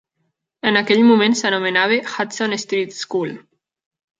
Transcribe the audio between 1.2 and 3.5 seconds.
s'anomenava Hudson Street School.